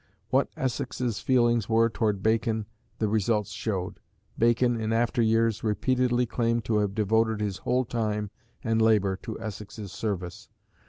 [0.31, 2.65] What Essex's feelings were towards Bacon
[2.97, 3.99] the results showed.
[4.35, 8.31] Bacon, in after years, repeatedly claimed to have devoted his whole time
[8.63, 10.49] and labour to Essex's service.